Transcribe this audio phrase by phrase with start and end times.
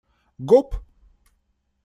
[0.51, 0.73] Гоп!